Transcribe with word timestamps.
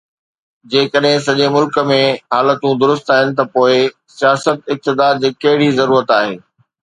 جيڪڏهن 0.71 1.19
سڄي 1.25 1.45
ملڪ 1.55 1.75
۾ 1.89 1.97
حالتون 2.35 2.73
درست 2.83 3.07
آهن 3.15 3.29
ته 3.37 3.43
پوءِ 3.53 3.75
سياست، 4.17 4.57
اقتدار 4.73 5.13
جي 5.23 5.29
ڪهڙي 5.43 5.69
ضرورت 5.81 6.17
آهي 6.19 6.35